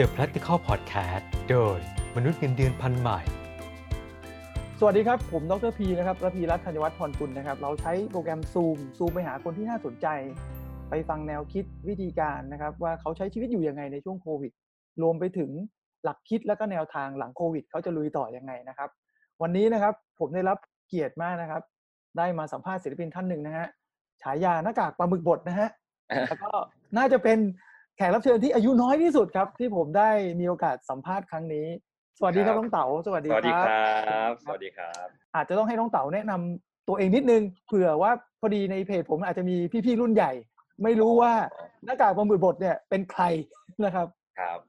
[0.00, 1.78] The Practical Podcast โดย
[2.16, 3.18] มนุษย์เงินเดือนพันใหม่
[4.78, 10.06] สวัสดีครับ ผมดรพีนะครับระพีรัตน์ธัญวัฒน์พรกุลนะครับ เราใช้โปรแกรม Zoom Zoom ไปหาคนที่น่าสนใจ
[10.90, 14.52] ไปฟังแนวคิดวิธีการนะครับ ว่าเขาใช้ชีวิตอยู่ยังไงในช่วงโควิด
[15.02, 15.50] รวมไปถึง
[16.04, 18.90] หลักคิดและก็แนวทางหลังโควิด เขาจะลุยต่อยังไงนะครับ
[19.42, 20.58] วันนี้นะครับผมได้รับ
[20.88, 21.62] เกียรติมากนะครับ
[22.18, 23.66] ได้มาสัมภาษณ์ศิลปินท่านหนึ่งนะฮะ
[24.22, 25.68] ฉายาหน้ากากปลาหมึกบดนะฮะ
[26.28, 26.50] แล้วก็
[26.96, 27.38] น่าจะเป็น
[28.00, 31.66] ขกรับเชิญที่อายุน้อยที่สุดครับ ที่ผมได้มีโอกาสสัมภาษณ์ครั้งนี้
[32.18, 33.76] สวัสดีครับครับน้องเต๋าสวัสดีสวัสดีคครั
[34.12, 38.10] รับบสวัสดีครับ อาจจะต้องให้น้องเต๋าแนะนำตัวเองนิดนึงเผื่อว่า
[38.40, 40.32] พอดีในเพจผมอาจจะมีพี่ๆรุ่นใหญ่
[40.82, 41.32] ไม่รู้ว่า
[41.84, 43.22] หน้ากากปลาหมึกบดเนี่ยเป็นใคร
[43.84, 44.06] นะครับ
[44.38, 44.60] ครับ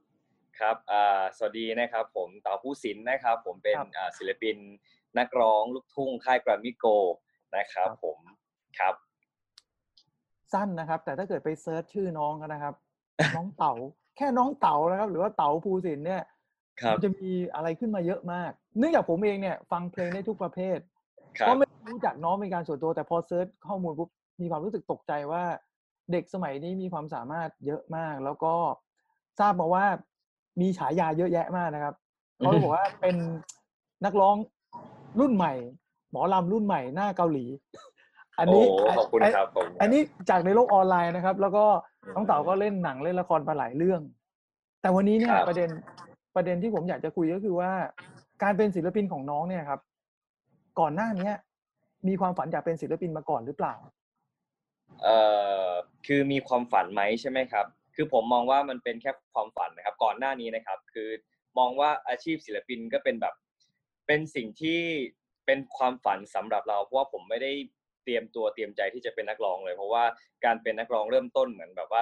[0.59, 4.55] ครับอ่าสวัสดีนะครับ ผมเต๋าผู้ศิลป์นะครับ ผมเป็นครับอ่าศิลปิน
[5.17, 6.85] นักร้องลูกทุ่งค่ายแกรมมี่โก
[7.57, 8.19] นะครับครับ ผม
[8.79, 8.95] ครับ
[10.53, 12.75] สั้นนะครับ แต่ถ้าเกิดไป search ชื่อน้องนะครับ
[13.35, 13.73] น้องเต๋า
[14.17, 16.23] แค่น้องเต๋านะครับ หรือว่าเต๋าภูสินทร์เนี่ย
[16.81, 20.77] ครับมันจะมีอะไรขึ้นมาเยอะมาก เนื่องจากผมเองเนี่ย ฟังเพลงได้ทุกประเภท
[21.39, 24.09] ครับก็ไม่รู้จักน้องเป็นการส่วนตัวแต่พอ search ข้อมูลปุ๊บ
[24.41, 25.43] มีความรู้สึกตกใจว่า
[26.11, 28.53] เด็กสมัยนี้มีความสามารถเยอะมาก แล้วก็
[29.39, 29.85] ทราบมาว่า
[30.61, 31.95] มีฉายาเยอะแยะมากนะครับ
[32.37, 33.15] เขาบอกว่าเป็น
[34.05, 34.35] นักร้อง
[35.19, 35.53] รุ่นใหม่
[36.11, 37.45] หมอลำรุ่นใหม่หน้าเกาหลี
[38.41, 38.65] อันโอ้นี้
[38.97, 41.65] ขอบคุณอันครับผมอันนี้จากในโลกออนไลน์นะครับ แล้วก็
[42.15, 44.01] น้องเต๋าก็เล่นหนังเล่นละครมาหลายเรื่อง
[44.81, 45.69] แต่วันนี้เนี่ยประเด็น
[46.35, 47.71] ประเด็นที่ผมอยากจะคุยก็คือว่า
[48.43, 49.81] การเป็นศิลปินของน้องเนี่ยครับ
[50.79, 51.33] ก่อนหน้าเนี้ย
[52.07, 53.75] มีความฝันอยากเป็นศิลปินมาก่อนหรือเปล่า
[55.03, 55.17] เอ่
[55.67, 55.69] อ
[56.07, 61.09] คือมีความฝันไหมใช่ไหมครับ คือผมมองว่ามันเป็นแค่ความฝันนะครับ ก่อนหน้านี้นะครับ คือ
[61.57, 63.33] มองว่าอาชีพศิลปินก็เป็นแบบ
[64.07, 64.79] เป็นสิ่งที่
[65.45, 67.51] เป็นความฝันสำหรับเราเพราะว่าผมไม่ได้
[68.03, 70.03] เตรียมตัวเตรียมใจที่จะเป็นนักร้องเลย เพราะว่า
[70.45, 72.01] การเป็นนักร้องเริ่มต้นเหมือนแบบว่า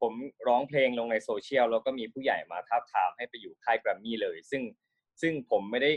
[0.00, 0.12] ผม
[0.48, 4.62] ร้องเพลงลงในโซเชียลแล้วก็มีผู้ใหญ่มาท้าบทามให้ไปอยู่ค่ายแกรมมี่เลย ซึ่ง
[5.20, 5.92] ซึ่งผมไม่ได้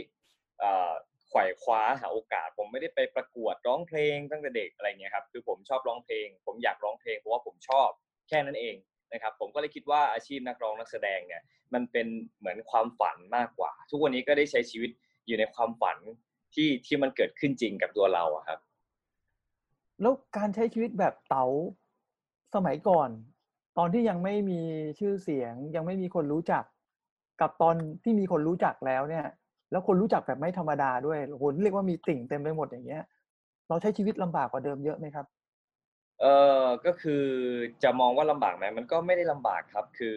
[1.28, 7.88] ไขว่คว้าหาโอกาส ผมไม่ได้ไปประกวดร้องเพลงตั้งแต่เด็กอะไรเงี้ยครับคือผมชอบร้องเพลง ผมอยากร้องเพลงเพราะว่าผมชอบ
[8.28, 8.76] แค่นั้นเอง
[9.12, 11.42] นะครับผมก็เลยคิดว่าอาชีพนักร้องนักแสดงเนี่ย
[11.74, 12.06] มันเป็น
[12.38, 14.90] เหมือนความฝันมากกว่า ทุกวันนี้ก็ได้ใช้ชีวิต
[15.26, 15.98] อยู่ในความฝัน
[16.54, 18.58] ที่ที่มันเกิดขึ้นจริงกับตัวเราอะครับ
[20.02, 21.46] แล้วการใช้ชีวิตแบบเต๋า
[22.54, 23.08] สมัยก่อน
[23.78, 24.60] ตอนที่ยังไม่มี
[24.98, 26.64] ชื่อเสียง ยังไม่มีคนรู้จัก
[27.40, 27.74] กับตอน
[28.04, 29.26] ที่มีคนรู้จักแล้วเนี่ย
[29.70, 33.04] แล้วคนรู้จักแบบไม่ธรรมดาด้วยโอ้โหเรียกว่ามีติ่งเต็มไปหมดอย่างเงี้ย
[33.68, 35.26] เราใช้ชีวิตลำบากกว่าเดิมเยอะไหมครับ
[36.20, 36.24] เอ
[36.62, 37.24] อก็คือ
[37.82, 40.16] จะมองว่าลำบากไหมมันก็ไม่ได้ลำบากครับ คือ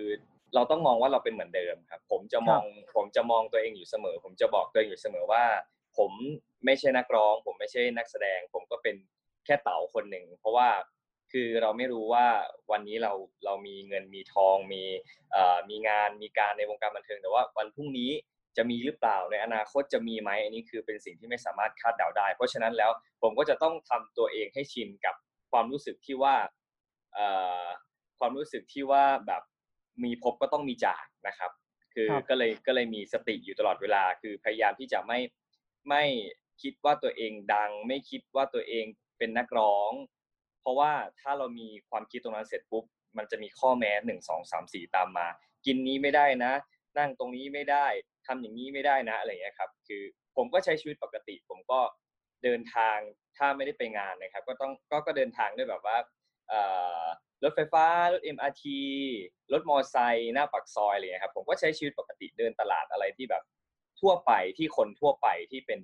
[0.55, 2.63] เราต้องมองว่าเราเป็นเหมือนเดิมครับ ผมจะมอง
[2.95, 5.43] ผมจะมองตัวเองอยู่เสมอ ผมจะบอกตัวเองอยู่เสมอว่า
[5.97, 6.11] ผม
[6.65, 8.95] ไม่ใช่นักร้อง ผมไม่ใช่นักแสดง ผมก็เป็น
[9.45, 10.69] แค่เต๋าคนหนึ่งเพราะว่า
[11.31, 12.25] คือเราไม่รู้ว่า
[12.71, 13.13] วันนี้เรา
[13.45, 14.83] เรามีเงินมีทองมี
[15.31, 18.11] เอ่อมีงานมีการในวงการบันเทิง แต่ว่าวันพรุ่งนี้
[18.57, 22.91] จะมีหรือเปล่าในอนาคตจะมีไหมอันนี้คือเป็นสิ่งที่ไม่สามารถคาดเดาได้ เพราะฉะนั้นแล้ว
[23.21, 25.15] ผมก็จะต้องทำตัวเองให้ชินกับ
[25.51, 26.35] ความรู้สึกที่ว่า
[27.13, 27.27] เอ่
[27.61, 27.65] อ
[28.19, 29.43] ความรู้สึกที่ว่าแบบ
[30.03, 31.51] มีพบก็ต้องมีจากนะครับ
[31.93, 35.19] คือครับก็เลยก็เลยมีสติอยู่ตลอดเวลา คือพยายามที่จะไม่
[35.89, 36.03] ไม่
[36.61, 38.85] คิดว่าตัวเองดัง ไม่คิดว่าตัวเอง
[39.17, 39.91] เป็นนักร้อง
[40.61, 42.83] เพราะว่าถ้าเรามีความคิดตรงนั้นเสร็จปุ๊บ
[43.17, 45.27] มันจะมีข้อแม้หนึ่งสองสามสี่ตามมา
[45.65, 46.53] กินนี้ไม่ได้นะ
[46.97, 47.87] นั่งตรงนี้ไม่ได้
[48.27, 50.03] ทำอย่างนี้ไม่ได้นะอะไรอย่างเงี้ยครับ คือ
[50.35, 51.79] ผมก็ใช้ชีวิตปกติ ผมก็
[52.43, 52.97] เดินทาง
[53.37, 55.97] ถ้าไม่ได้ไปงานนะครับ ก็ต้องก็ก็เดินทางด้วยแบบว่า
[57.43, 58.63] รถไฟฟ้ารถ MRT
[59.53, 63.43] รถมอไซค์หน้าปากซอยอะไรเงี้ยครับผมก็ใช้ชีวิตปกติเดินตลาดอะไรที่แบบ
[64.01, 65.79] ทั่วไปที่คนทั่วไปที่เป็น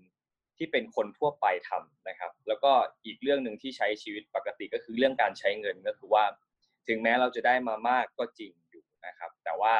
[0.57, 2.71] ที่เป็นคนทั่วไปทำนะครับ แล้วก็
[3.05, 6.25] อีกเรื่องหนึ่งที่ใช้ชีวิตปกติก็คือเรื่องการใช้เงินก็คือว่า
[6.87, 9.75] ถึงแม้เราจะได้มามากก็จริงอยู่นะครับ แต่ว่า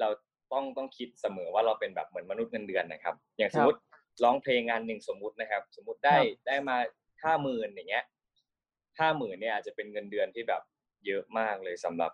[0.00, 0.08] เรา
[0.52, 3.78] ต้องต้องคิดเสมอว่าเราเป็นแบบเหมือนมนุษย์เงินเดือนนะครับ อย่างสมมติ
[4.24, 6.76] ร้องเพลงงานหนึ่งสมมุตินะครับ สมมุติได้ครับได้มา
[7.24, 8.04] ห้าหมื่นอย่างเงี้ย
[9.00, 10.62] ห้าหมื่นเนี่ยอาจจะเป็นเงินเดือนที่แบบ
[11.06, 12.12] เยอะมากเลยสำหรับ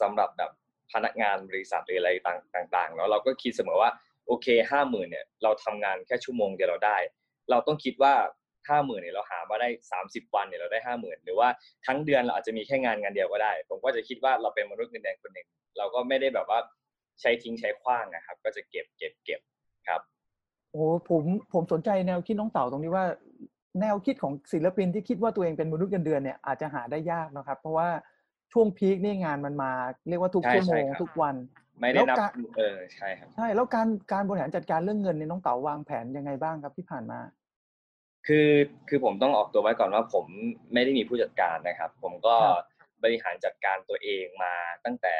[0.00, 0.50] สำหรับแบบ
[0.92, 3.90] พนักงานบริษัทหรืออะไรต่างต่างๆแล้วเราก็คิดเสมอว่า
[4.30, 6.98] โอเคห้าหมื่นเนี่ยเราทำงานแค่ชั่วโมงเดียวเราได้
[7.50, 8.14] เราต้องคิดว่า
[8.68, 11.48] ห้าหมื่นเนี่ยเราหามาได้สามสิบวันเนี่ยเราได้ห้าหมื่นหรือว่า
[11.86, 15.48] ทั้งเดือนเราอาจจะมีแค่งานงานเดียวก็ได้ ผมก็จะคิดว่าเราเป็นมนุษย์เงินเดือนคนหนึ่ง
[15.78, 16.58] เราก็ไม่ได้แบบว่า
[17.20, 19.40] ใช้ทิ้งใช้ขว้างนะครับ ก็จะเก็บเก็บเก็บ
[19.88, 20.00] ครับ
[20.72, 21.22] โอ้ผม
[21.52, 23.04] ผมสนใจแนวคิดน้องเต๋าตรงนี้ว่า
[23.80, 27.88] แนวคิดของศิลปินที่คิดว่าตัวเองเป็นมนุษย์เงินเดือนเนี่ยอาจจะหาได้ยากนะครับ เพราะว่า
[28.52, 29.72] ช่วงพีคนี่งานมันมา
[30.08, 31.34] เรียกว่าทุกใช่ชั่วโมใช่งครับทุกวัน
[31.80, 37.20] ไม่ได้นับแล้วการเออใช่ครับใช่แล้วการการบริหารจัดการเรื่องเงินเนี่ยน้องเต๋าวางแผนยังไงบ้างครับที่ผ่านมา
[38.26, 38.50] คือ
[38.88, 40.26] คือผมต้องออกตัวไว้ก่อนว่าผม
[40.72, 42.36] ไม่ได้มีผู้จัดการนะครับ ผมก็
[42.78, 44.54] ครับบริหารจัดการตัวเองมา
[44.84, 45.16] ตั้งแต่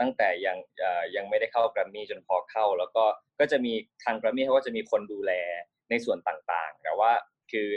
[0.00, 3.04] ตั้งแต่ยังเอ่อยังไม่ได้เข้าแกรมมี่จนพอเข้า แล้วก็
[3.40, 3.72] ก็จะมี
[4.04, 5.32] ทางแกรมมี่เขาก็จะมีคนดูแล
[5.90, 7.12] ในส่วนต่างๆ แต่ว่า
[7.52, 7.68] คือ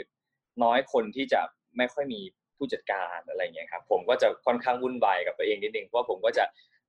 [0.62, 1.40] น้อยคนที่จะ
[1.76, 2.20] ไม่ค่อยมี
[2.56, 6.44] ผู้จัดการอะไรเงี้ยครับผมก็จะค่อนข้างวุ่นวายกับตัวเองนิดนึงเพราะว่าผมก็จะ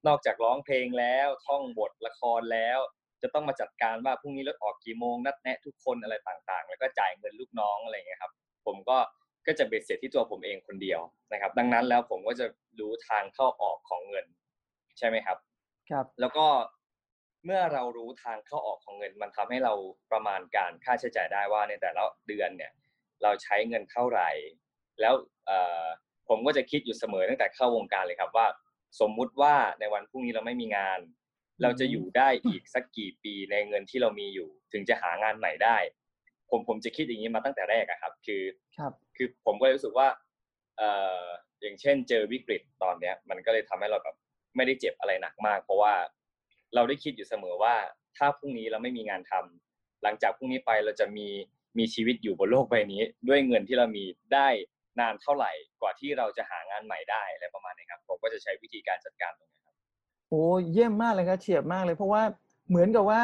[0.07, 2.79] นอกจากร้องเพลงแล้วท่องบทละครแล้ว
[3.21, 8.31] จะต้องมาจัดการว่าพรุ่งนี้รถออกกี่โมงนัดแนะทุกคนอะไรต่างๆ แล้วก็จ่ายเงินลูกน้องอะไรเงี้ยครับ
[8.65, 8.97] ผมก็
[9.47, 11.01] ก็จะเบ็ดเสร็จที่ตัวผมเองคนเดียว
[11.31, 12.45] นะครับ ดังนั้นแล้วผมก็จะ
[12.79, 14.25] รู้ทางเข้าออกของเงิน
[14.97, 15.37] ใช่ไหมครับ
[15.89, 16.47] ครับ แล้วก็
[17.45, 19.73] เมื่อเรารู้ทางเข้าออกของเงิน มันทำให้เรา
[20.11, 22.71] ประมาณการค่าใช้จ่ายได้ว่าในแต่ละเดือนเนี่ย
[23.23, 24.29] เราใช้เงินเท่าไหร่
[25.01, 25.13] แล้ว
[25.45, 25.85] เอ่อ
[26.29, 28.47] ผมก็จะคิดอยู่เสมอตั้งแต่เข้าวงการเลยครับว่า
[28.99, 30.99] สมมุติว่าในวันพรุ่งนี้เราไม่มีงาน
[31.61, 35.77] เราจะอยู่ได้อีกสักกี่ปีในเงินที่เรามีอยู่ ถึงจะหางานใหม่ได้
[36.49, 38.43] ผมผมจะคิดอย่างนี้มาตั้งแต่แรกอะครับ คือ
[38.77, 40.07] ครับ คือผมก็เลยรู้สึกว่า
[40.77, 40.89] เอ่
[41.21, 41.23] อ
[41.61, 44.15] อย่างเช่น เจอวิกฤตตอนเนี้ย มันก็เลยทำให้เราแบบ
[44.55, 45.93] ไม่ได้เจ็บอะไรหนักมาก เพราะว่า
[46.75, 47.75] เราได้คิดอยู่เสมอว่า
[48.17, 51.27] ถ้าพรุ่งนี้เราไม่มีงานทำหลังจากพรุ่งนี้ไปเราจะมี
[51.77, 54.47] มีชีวิตอยู่บนโลกใบนี้ ด้วยเงินที่เรามีได้
[55.01, 55.51] นานเท่าไหร่
[55.81, 59.75] กว่าที่เราจะหางานใหม่ได้อะไรประมาณนี้ครับ ผมก็จะใช้วิธีการจัดการตรงนี้ครับ
[60.29, 62.21] โอ้เยี่ยมมากเลยครับเฉียบมากเลย เพราะว่า
[62.69, 63.21] เหมือนกับว่า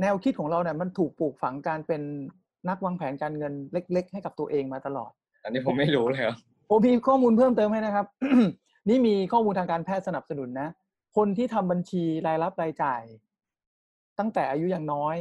[0.00, 2.02] แนวคิดของเราเนี่ยมันถูกปลูกฝังการเป็น
[2.68, 5.10] นักวางแผนการเงินเล็ก ๆ ให้กับตัวเองมาตลอด
[5.44, 6.34] อันนี้ผมไม่รู้เลยครับ
[6.68, 8.06] ผมมีข้อมูลเพิ่มเติมให้นะครับ
[8.88, 10.68] นี่มีข้อมูลทางการแพทย์สนับสนุนนะ
[11.16, 13.02] คนที่ทำบัญชีรายรับรายจ่าย
[14.18, 15.16] ตั้งแต่อายุยังน้อย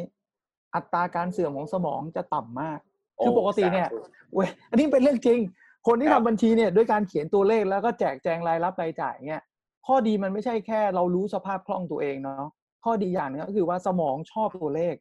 [0.75, 2.79] อัตราการเสื่อมของสมองจะต่ำมาก
[3.23, 5.39] คือปกติเนี่ยโอ้สาธุเว้ยอันนี้เป็นเรื่องจริง
[5.88, 9.41] คนที่ครัทำบบัญชีเนี่ยด้วยการเขียนตัวเลขแล้วก็แจกแจงรายรับรายจ่ายเนี่ย
[9.88, 12.50] ข้อดีมันไม่ใช่แค่เรารู้สภาพคล่องตัวเองเนาะ
[12.85, 14.95] ข้อดีอย่างหนึงก็คือว่าสมองชอบตัวเลข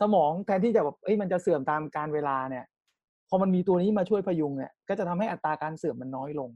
[0.00, 2.64] สมองแทนที่จะแบบเอ้ยมันจะเสื่อมตามการเวลาเนี่ย
[3.28, 6.50] พอมันมีตัวนี้มาช่วยพยุงเนี่ยก็จะทำให้อัตราการเสื่อมมันน้อยลง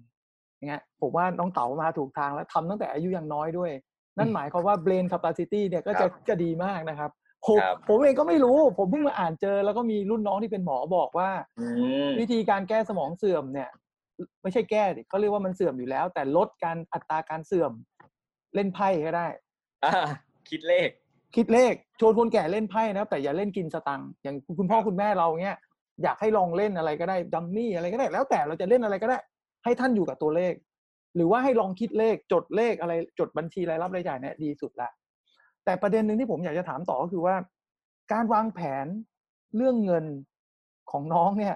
[0.56, 3.70] อย่างเงี้ยผมว่าน้องเต๋ามาถูกทางแล้วทำตั้งแต่อายุยังน้อยด้วย
[4.18, 7.10] นั่นหมายความว่า brain capacity เนี่ยก็จะครับจะดีมากนะครับ
[7.48, 11.64] ผมครับผมเองก็ไม่รู้ ผมเพิ่งมาอ่านเจอ แล้วก็มีรุ่นน้องที่เป็นหมอบอกว่าอื
[12.08, 13.70] มวิธีการแก้สมองเสื่อมเนี่ย
[14.42, 17.72] ไม่ใช่แก้ดิเขาเรียกว่ามันเสื่อมอยู่แล้ว แต่ลดการอัตราการเสื่อม
[18.54, 19.26] เล่นไพ่ก็ได้
[19.84, 19.92] อ่า
[20.50, 20.88] คิดเลข
[21.36, 25.56] คิดเลขชวนคนแก่เล่นไพ่นะครับแต่อย่าเล่นกินสตังค์อย่างคุณพ่อครับคุณแม่เราเนี้ย
[26.02, 29.18] อยากให้ลองเล่นอะไรก็ได้ดัมมี่อะไรก็ได้ แล้วแต่เราจะเล่นอะไรก็ได้
[29.64, 30.52] ให้ท่านอยู่กับตัวเลข
[31.16, 34.90] หรือว่าให้ลองคิดเลขจดเลขอะไรจดบัญชีรายรับรายจ่ายเนี่ยดีสุดละ
[35.68, 37.36] แต่ประเด็นหนึ่งที่ผมอยากจะถามต่อก็คือว่า
[38.12, 38.86] การวางแผน
[39.56, 40.04] เรื่องเงิน
[40.90, 41.54] ของน้องเนี่ย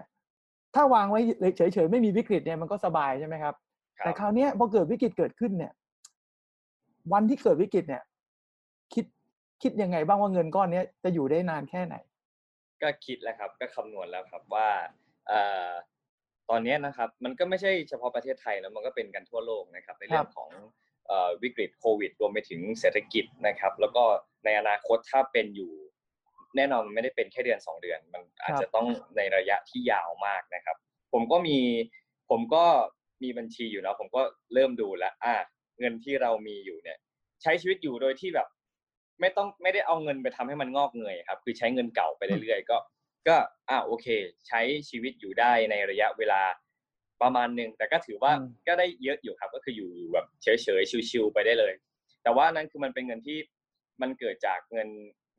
[0.75, 1.21] ถ้าวางไว้
[1.57, 3.55] เฉยๆไม่มีวิกฤตเนี่ยมันก็สบายใช่ไหมครับ
[3.99, 5.73] ครับแต่คราวเนี้ยพอเกิดวิกฤตเกิดขึ้นเนี่ย
[7.13, 8.03] วันที่เกิดวิกฤตเนี่ย
[8.95, 9.05] คิด
[9.63, 11.97] คิดยังไงบ้างว่าเงินก้อนเนี้ยจะอยู่ได้นานแค่ไหน
[12.83, 14.69] ก็คิดแล้วครับ ก็คำนวณแล้วครับว่า
[15.29, 15.71] เอ่อ
[16.51, 20.69] ตอนเนี้ยนะครับ มันก็ไม่ใช่เฉพาะประเทศไทยนะมันก็เป็นกันทั่วโลกนะครับในเรื่องของเอ่อ
[21.43, 24.05] วิกฤตโควิดรวมไปถึงเศรษฐกิจนะครับ แล้วก็
[24.45, 25.73] ในอนาคตถ้าเป็นอยู่
[26.57, 28.87] แน่นอนมันไม่ได้เป็นแค่เดือนสองเดือน มันอาจจะต้อง
[29.17, 30.77] ในระยะที่ยาวมากนะครับ
[31.13, 31.59] ผมก็มี
[32.31, 32.65] ผมก็
[33.23, 34.23] มีบัญชีอยู่นะผมก็
[34.55, 35.35] เริ่มดูแล้วอะ
[35.79, 36.99] เงินที่เรามีอยู่เนี่ย
[37.43, 38.49] ใช้ชีวิตอยู่โดยที่แบบ
[39.21, 42.77] ไม่ต้องไม่ได้เอาเงินไปทำให้มันงอกเงยครับ คือใช้เงินเก่าไปเรื่อยๆก็
[43.29, 43.37] ก็
[43.71, 44.07] อ่าโอเค
[44.49, 44.61] ใช้
[44.91, 46.43] ชีวิตอยู่ได้ในระยะเวลา
[47.23, 51.73] ประมาณหนึ่งแต่ก็ถือว่าอืมก็ได้เยอะอยู่ครับ ก็คืออยู่อยู่แบบเฉยๆชิวๆไปได้เลย
[52.23, 53.39] แต่ว่านั่นคือมันเป็นเงินที่
[54.03, 54.89] มันเกิดจากเงิน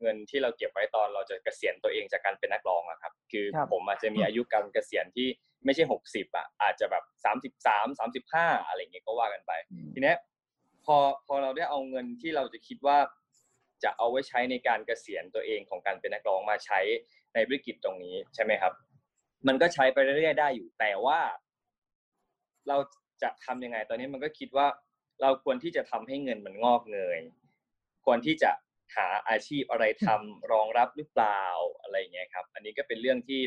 [0.02, 5.28] เงินที่เราเก็บไว้ตอนเราจะเกษียณตัวเองจากการเป็นนักร้องอะครับ คือครับผมอาจจะมีอายุการเกษียณที่
[5.64, 9.52] ไม่ใช่หกสิบอะอาจจะแบบสามสิบสามสามสิบห้าอะไรอย่างเงี้ยก็ว่ากันไป
[9.94, 10.16] ทีเนี้ย
[10.84, 12.98] พอพอเราได้เอาเงินที่เราจะคิดว่า
[13.84, 16.80] จะเอาไว้ใช้ในการเกษียณตัวเองของการเป็นนักร้องมาใช้
[17.34, 18.72] ในวิกฤตตรงนี้ใช่ไหมครับ
[19.46, 21.18] มันก็ใช้ไปเรื่อยๆได้อยู่แต่ว่า
[22.68, 22.76] เรา
[23.22, 24.66] จะทำยังไง ตอนนี้มันก็คิดว่า
[25.22, 27.20] เราควรที่จะทำให้เงินมันงอกเงย
[28.04, 28.50] ควรที่จะ
[28.96, 31.42] หาอาชีพอะไรทำรองรับหรือเปล่า
[31.82, 33.40] อะไรเงี้ยครับ อันนี้ก็เป็นเรื่องที่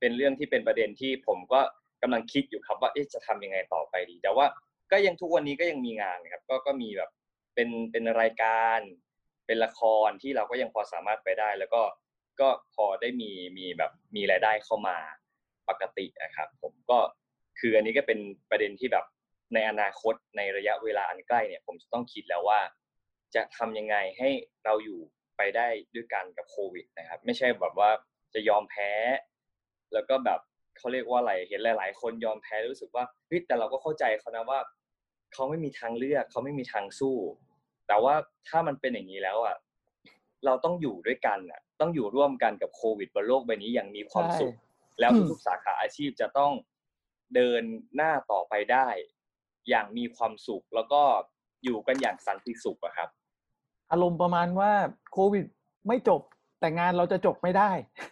[0.00, 1.60] เป็นเรื่องที่เป็นประเด็นที่ผมก็
[2.02, 4.46] กำลังคิดอยู่ครับว่าจะทำยังไงต่อไปดี แต่ว่า
[4.92, 7.10] ก็ยังทุกวันนี้ก็ยังมีงานครับ ก็ก็มีแบบ
[7.54, 8.80] เป็นเป็นรายการ
[9.46, 11.82] เป็นละครที่เราก็ยังพอสามารถไปได้ แล้วก็
[12.40, 14.96] ก็พอได้มีมีแบบมีรายได้เข้ามา
[15.68, 16.98] ปกตินะครับ ผมก็
[17.60, 18.18] คืออันนี้ก็เป็น
[18.50, 19.04] ประเด็นที่แบบ
[19.54, 22.60] ในอนาคตในระยะเวลาอันใกล้เนี่ย ผมจะต้องคิดแล้วว่า
[23.34, 24.28] จะทำยังไงให้
[24.64, 25.00] เราอยู่
[25.36, 27.90] ไปได้ด้วยกันกับโควิดนะครับ ไม่ใช่แบบว่า
[28.34, 28.90] จะยอมแพ้
[29.92, 30.40] แล้วก็แบบ
[30.78, 34.60] เขาเรียกว่าอะไรเห็นหลาย ๆ คนยอมแพ้รู้สึกว่าเฮ้ยแต่เราก็เข้าใจเขานะว่า
[35.32, 37.16] เขาไม่มีทางเลือกเขาไม่มีทางสู้
[37.88, 38.14] แต่ว่า
[38.48, 39.56] ถ้ามันเป็นอย่างนี้แล้วอะ
[40.44, 44.54] เราต้องอยู่ด้วยกันอะ ต้องอยู่ร่วมกันกับโควิดบนโลกใบนี้อย่างมีความสุข
[45.00, 46.52] แล้วทุกสาขาอาชีพจะต้อง
[47.34, 47.62] เดิน
[47.96, 48.88] หน้าต่อไปได้
[49.68, 51.02] อย่างมีความสุขแล้วก็
[51.64, 53.08] อยู่กันอย่างสันติสุขอะครับ
[53.90, 54.72] อารมณ์ประมาณว่า
[55.12, 55.44] โควิด
[55.88, 56.20] ไม่จบ
[56.60, 57.70] แต่งานเราจะจบไม่ได้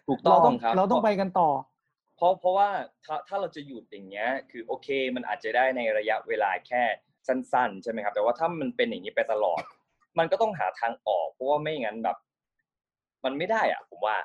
[0.08, 1.50] ถูกต้เราองต้องครับ เราต้องไปกันต่อ
[2.16, 2.68] เพราะเพราะว่า
[3.04, 6.82] ถ้าถ้าเราจะหยุดอย่างเงี้ย คือโอเค มันอาจจะได้ในระยะเวลาแค่
[7.26, 9.62] สั้น ๆ ใช่ไหมครับ แต่ว่าถ้ามันเป็นอย่างนี้ไปตลอด
[10.18, 12.16] มันก็ต้องหาทางออก เพราะว่าไม่งั้นแบบ
[13.24, 14.16] มันไม่ได้อะ ผมว่า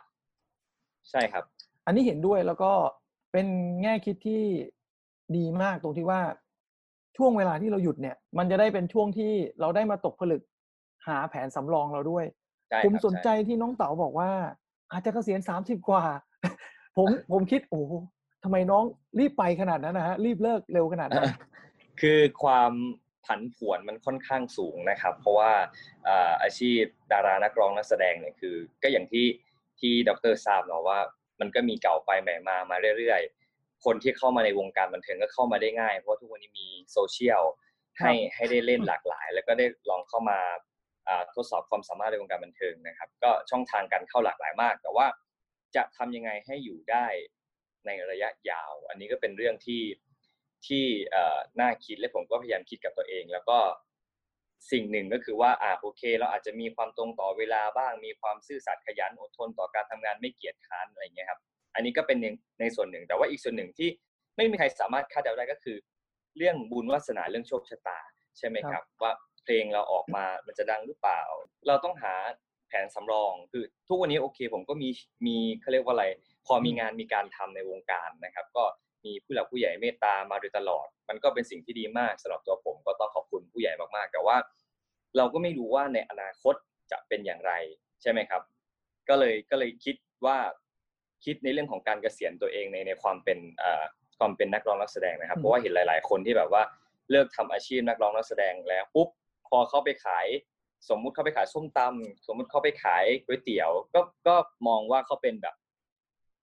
[1.09, 1.43] ใช่ครับ
[1.85, 2.71] อันนี้เห็นด้วยแล้วก็
[3.31, 3.47] เป็น
[3.81, 4.43] แง่คิดที่
[5.37, 6.21] ดีมากตรงที่ว่า
[7.17, 10.41] ช่วงเวลาที่เราหยุดเนี่ย มันจะได้เป็นช่วงที่เราได้มาตกผลึก
[11.07, 12.25] หาแผนสำรองเราด้วย
[12.69, 14.29] ใช่ครับผมสนใจช่ที่น้องเต๋าบอกว่า
[14.91, 16.03] อาจจะเกษียณสามสิบกว่า
[16.97, 17.93] ผมผมคิดโอ้โห
[18.43, 18.83] ทำไมน้อง
[19.19, 21.29] รีบไปขนาดนั้นนะฮะรีบเลิกเร็วขนาดนั้น
[22.01, 22.73] คือความ
[23.25, 25.51] ผันผวนมันค่อนข้างสูงนะครับ เพราะว่า
[26.07, 29.25] อ่าอาชีพดารานักร้องนักแสดงเนี่ยคือ ก็อย่างที่
[29.79, 30.99] ที่ดรทราบเนาะว่า
[31.39, 33.40] มันก็มีเก่าไปใหม่มามาเรื่อยๆ
[33.85, 37.43] คนที่เข้ามาในวงการบันเทิงก็เข้ามาได้ง่าย เพราะว่าทุกวันนี้มีโซเชียล
[37.99, 40.39] ครับให้ให้ได้เล่นหลากหลาย แล้วก็ได้ลองเข้ามา
[41.07, 45.07] อ่าทดสอบความสามารถในวงการบันเทิงนะครับ ก็ช่องทางการเข้าหลากหลายมาก แต่ว่า
[45.75, 47.07] จะทำยังไงให้อยู่ได้
[47.85, 49.83] ในระยะยาว อันนี้ก็เป็นเรื่องที่
[50.67, 53.59] ที่เอ่อน่าคิดและผมก็พยายามคิดกับตัวเอง แล้วก็
[54.71, 61.39] สิ่งหนึ่งก็คือว่าอ่าโอเค เราอาจจะมีความตรงต่อเวลาบ้าง มีความซื่อสัตย์ขยันอดทนต่อการทำงานไม่เกียจคร้านอะไรอย่างเงี้ยครับ
[61.73, 62.27] อันนี้ก็เป็นใน
[62.59, 63.89] ในส่วนหนึ่ง แต่ว่าอีกส่วนหนึ่งที่
[64.37, 65.77] ไม่มีใครสามารถคาดเดาได้ก็คือ
[66.37, 67.99] เรื่องบุญวาสนาเรื่องโชคชะตา
[68.37, 69.11] ใช่ไหมคครัรับบว่า
[69.43, 71.21] เพลงเราออกมามันจะดังหรือเปล่า
[71.67, 72.15] เราต้องหา
[72.67, 74.89] แผนสำรองคือทุกวันนี้โอเค ผมก็มี
[75.25, 76.05] มีเขาเรียกว่าอะไร
[76.47, 78.63] พอมีงานมีการทำในวงการนะครับ ก็
[79.05, 84.37] มีผู้หลักผู้ใหญ่เมตตามาโดยตลอด มันก็เป็นสิ่งที่ดีมากสำหรับตัวผมก็ต้องขอบคุณผู้ใหญ่มากๆ แต่ว่า
[85.17, 86.55] เราก็ไม่รู้ว่าในอนาคต
[86.91, 87.53] จะเป็นอย่างไร
[88.01, 88.41] ใช่ไหมครับ
[89.09, 90.37] ก็เลยก็เลยคิดว่า
[91.25, 93.83] คิดในเรื่องของการเกษียณตัวเองในในความเป็นเอ่อ
[94.19, 96.63] ความเป็นนักร้องนักแสดงนะครับอืมเพราะว่าเห็นหลาย ๆ คนที่แบบว่า
[97.11, 99.07] เลิกทำอาชีพนักร้องนักแสดงแล้วปุ๊บ
[99.47, 100.27] พอเขาไปขาย
[100.89, 104.35] สมมุติเขาไปขายส้มตำสมมุติเขาไปขายก๋วยเตี๋ยว ก็ก็
[104.67, 105.55] มองว่าเขาเป็นแบบ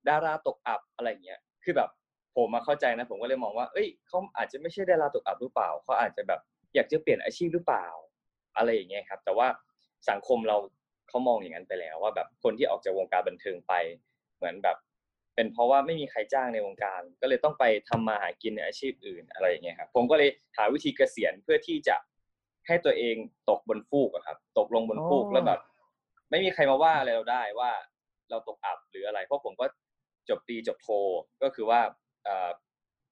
[0.09, 1.91] ดาราตกอับอะไรอย่างเงี้ยคือแบบ
[2.35, 6.41] ผมมาเข้าใจนะ ผมก็เลยมองว่า เอ้ยเขาอาจจะไม่ใช่ดาราตกอับหรือเปล่าเขาอาจจะแบบ
[6.75, 7.87] อยากจะเปลี่ยนอาชีพหรือเปล่า
[8.57, 9.49] อะไรอย่างเงี้ยครับ แต่ว่า
[10.11, 10.57] สังคมเรา
[11.09, 13.73] เขามองอย่างนั้นไปแล้วว่าแบบคนที่ออกจากวงการบันเทิงไป
[14.39, 14.77] เหมือนแบบ
[15.35, 21.97] เป็นเพราะว่าไม่มีใครจ้างในวงการ ก็เลยต้องไปทำมาหากินในอาชีพอื่นอะไรอย่างเงี้ยครับผมก็เลยหาวิธีเกษียณเพื่อที่จะ
[22.67, 23.17] ให้ตัวเอง
[23.51, 25.61] ตกบนฟูกอะครับ ตกลงบนฟูกอ๋อแล้วแบบ
[26.31, 27.71] ไม่มีใครมาว่าอะไรเราได้ว่า
[28.31, 29.67] เราตกอับหรืออะไร เพราะผมก็
[30.29, 30.89] จบตรีจบโท
[31.43, 31.81] ก็คือว่า
[32.25, 32.51] เอ่อ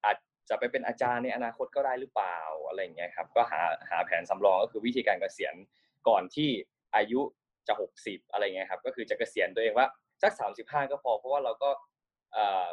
[0.05, 0.17] อาจ
[0.49, 5.55] จะไปเป็นอาจารย์ในอนาคตก็ได้หรือเปล่าอะไรอย่างเงี้ยครับ ก็หาหาแผนสำรองก็คือวิธีการเกษียณ
[6.07, 6.49] ก่อนที่
[6.95, 7.21] อายุ
[7.67, 9.87] จะหกสิบอะไรเงี้ยครับ ก็คือจะเกษียณตัวเองว่า
[10.23, 11.69] สักสามสิบห้าก็พอ เพราะว่าเราก็
[12.33, 12.65] เอ่อ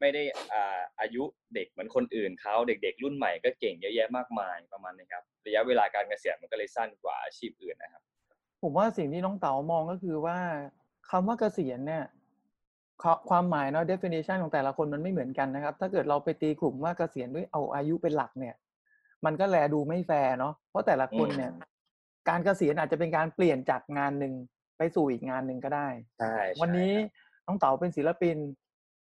[0.00, 1.22] ไม่ได้อ่าอายุ
[1.54, 8.02] เด็กเหมือนคนอื่นเขาเด็กๆ รุ่นใหม่ก็เก่งเยอะแยะมากมายประมาณนี้ครับระยะเวลาการเกษียณมันก็เลยสั้นกว่าอาชีพอื่นนะครับ
[8.62, 10.38] ผมว่าสิ่งที่น้องเต๋ามองก็คือว่า
[11.10, 12.04] คำว่าเกษียณเนี่ย
[13.02, 18.54] ควความหมายเนาะ definition ของแต่ละคนมันไม่เหมือนกันนะครับ ถ้าเกิดเราไปตีกลุ่มว่าเกษียณด้วยเอาอายุเป็นหลักเนี่ย
[19.24, 21.50] มันก็แลดูไม่แฟร์เนาะเพราะแต่ละคนเนี่ย
[22.28, 24.34] การเกษียณอาจจะเป็นการเปลี่ยนจากงานหนึ่ง
[24.80, 26.92] ไปสู่อีกงานหนึ่งก็ได้ใช่ใช่วันนี้
[27.46, 28.36] น้องเต๋าเป็นศิลปิน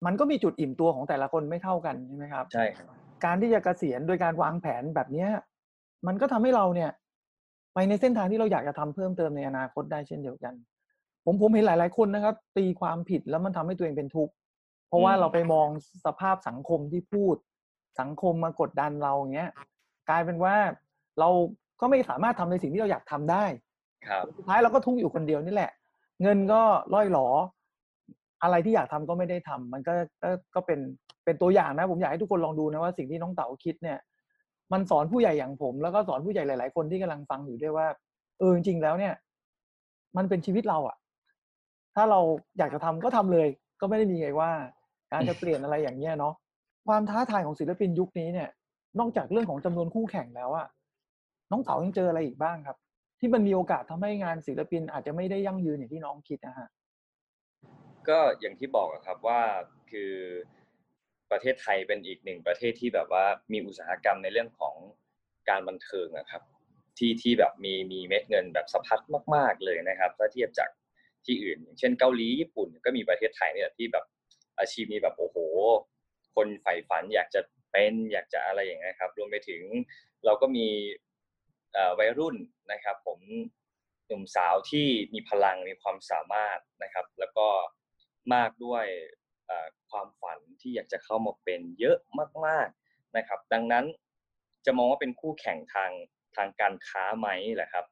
[0.07, 2.87] มันก็มีจุดอิ่มตัวของแต่ละคนไม่เท่ากันใช่ไหมครับ ใช่ครับ
[3.25, 5.29] การที่จะเกษียณโดยการวางแผนแบบเนี้ย
[6.07, 6.91] มันก็ทำให้เราเนี่ย
[7.75, 10.55] ไปในเส้นทางที่เราอยากจะทำเพิ่มเติมในอนาคตได้เช่นเดียวกัน
[11.25, 14.33] ผมผมเห็นหลาย ๆ คนนะครับ ตีความผิดแล้วมันทำให้ตัวเองเป็นทุกข์
[14.89, 15.69] เพราะว่าเราไปมอง
[16.07, 17.37] สภาพสังคมที่พูด
[18.01, 19.51] สังคมมากดดันเราอย่างเงี้ย
[20.09, 20.57] กลายเป็นว่า
[21.21, 21.29] เรา
[21.81, 23.45] ก็ไม่สามารถทำในสิ่งที่เราอยากทำได้
[24.09, 25.71] ครับสุดท้ายเราก็ทุกข์อยู่คนเดียวนี่แหละ
[26.23, 26.61] เงินก็
[26.95, 27.27] ล่อยหลอ
[28.43, 30.81] อะไรที่อยากทำก็ไม่ได้ทำมันก็ก็ก็เป็น
[31.25, 33.99] เป็นตัวอย่างนะผมอยากให้ทุกคนลองดูนะว่าสิ่งที่น้องเต๋าคิดเนี่ย
[34.73, 37.87] มันสอนผู้ใหญ่อย่างผม แล้วก็สอนผู้ใหญ่หลาย ๆ คนที่กำลังฟังอยู่ด้วยว่า
[38.39, 39.15] เออจริงๆแล้วเนี่ย
[40.17, 40.97] มันเป็นชีวิตเราอะ
[41.95, 42.21] ถ้าเรา
[42.59, 43.49] อยากจะทำก็ทำเลย
[43.81, 44.51] ก็ไม่ได้มีไงว่า
[45.13, 46.35] การจะเปลี่ยนอะไรอย่างเงี้ยเนาะ
[46.89, 48.49] ความท้าทายของศิลปินยุคนี้เนี่ย
[48.99, 50.67] นอกจากเรื่องของจำนวนคู่แข่งแล้วอะ
[51.51, 52.77] น้องเต๋ายังเจออะไรอีกบ้างครับ
[53.25, 56.69] ที่มันมีโอกาสทำให้งานศิลปินอาจจะไม่ได้ยั่งยืนอย่างที่น้องคิดนะฮะ
[58.09, 59.41] ก็อย่างที่บอกอะครับว่า
[59.91, 60.13] คือ
[61.31, 64.75] ประเทศไทยเป็นอีกหนึ่งประเทศที่แบบว่ามีอุตสาหกรรมในเรื่องของ
[65.49, 66.43] การบันเทิงอะครับ
[66.99, 69.01] ที่ที่แบบมีมีเม็ดเงินแบบสะพัด
[69.35, 70.71] มาก ๆเลยนะครับ ถ้าเทียบจาก
[71.27, 74.05] ที่อื่น อย่างเช่นเกาหลีญี่ปุ่นก็มีประเทศไทยเนี่ยที่แบบ
[74.59, 75.37] อาชีพนี้แบบโอ้โห
[76.35, 77.41] คนใฝ่ฝันอยากจะ
[77.73, 79.63] เป็นอยากจะอะไรอย่างเงี้ยครับ รวมไปถึง
[80.25, 80.67] เราก็มี
[81.99, 82.37] วัยรุ่น
[82.73, 83.21] นะครับ ผม
[84.07, 87.49] หนุ่มสาวที่มีพลังมีความสามารถนะครับ แล้วก็
[88.35, 88.87] มากด้วย
[89.91, 91.99] ความฝันที่อยากจะเข้ามาเป็นเยอะ
[92.47, 93.85] มาก ๆนะครับ ดังนั้น
[94.67, 95.93] จะมองว่าเป็นคู่แข่งทาง
[96.37, 97.87] ทางการค้าไหมแหละครับ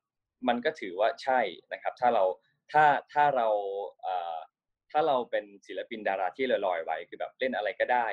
[0.49, 1.41] มันก็ถือว่าใช่
[1.73, 2.25] นะครับ ถ้าเรา
[2.73, 3.49] ถ้าถ้าเรา
[4.91, 8.07] ถ้าเราเป็นศิลปินดาราที่ลอยๆไว้คือแบบเล่นอะไรก็ได้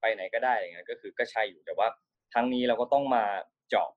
[0.00, 1.88] ไปไหนก็ได้อย่างเงี้ยก็คือก็ใช่อยู่แต่ว่า
[2.34, 3.24] ทั้งนี้เราก็ต้องมา
[3.68, 3.88] เจาะ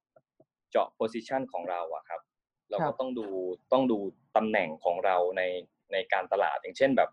[0.69, 2.21] เจาะโพซิชันของเราอะครับ
[2.69, 3.27] เราครัก็บต้องดู
[3.73, 3.97] ต้องดู
[4.35, 5.41] ตำแหน่งของเราใน
[5.91, 7.09] ในการตลาดอย่างเช่นแบบ